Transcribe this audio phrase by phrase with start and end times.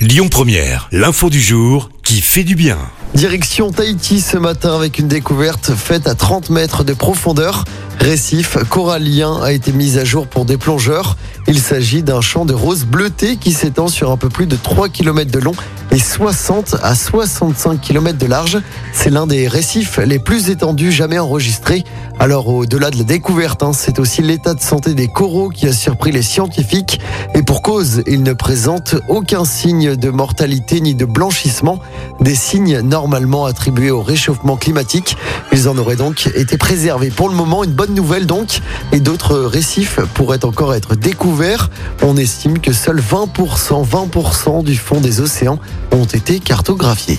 [0.00, 2.78] Lyon Première, l'info du jour qui fait du bien.
[3.14, 7.66] Direction Tahiti ce matin avec une découverte faite à 30 mètres de profondeur.
[7.98, 11.18] Récif corallien a été mis à jour pour des plongeurs.
[11.48, 14.88] Il s'agit d'un champ de roses bleutées qui s'étend sur un peu plus de 3
[14.88, 15.52] km de long
[15.90, 18.58] et 60 à 65 km de large.
[18.94, 21.84] C'est l'un des récifs les plus étendus jamais enregistrés.
[22.20, 25.72] Alors au-delà de la découverte, hein, c'est aussi l'état de santé des coraux qui a
[25.72, 27.00] surpris les scientifiques.
[27.34, 31.80] Et pour cause, ils ne présentent aucun signe de mortalité ni de blanchissement,
[32.20, 35.16] des signes normalement attribués au réchauffement climatique.
[35.50, 37.08] Ils en auraient donc été préservés.
[37.08, 38.60] Pour le moment, une bonne nouvelle donc,
[38.92, 41.70] et d'autres récifs pourraient encore être découverts.
[42.02, 45.58] On estime que seuls 20%, 20% du fond des océans
[45.90, 47.18] ont été cartographiés.